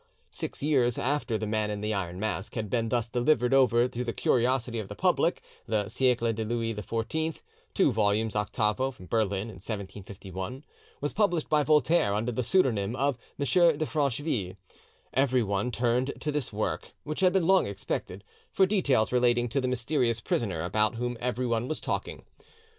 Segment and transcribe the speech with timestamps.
[0.31, 4.11] Six years after the Man in the Mask had been thus delivered over to the
[4.13, 7.41] curiosity of the public, the 'Siecle de Louis XIV'
[7.75, 8.35] (2 vols.
[8.35, 10.65] octavo, Berlin, 1751)
[11.01, 13.45] was published by Voltaire under the pseudonym of M.
[13.77, 14.55] de Francheville.
[15.13, 19.67] Everyone turned to this work, which had been long expected, for details relating to the
[19.67, 22.25] mysterious prisoner about whom everyone was talking.